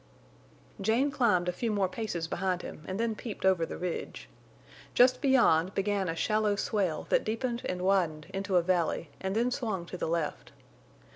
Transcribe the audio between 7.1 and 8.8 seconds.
deepened and widened into a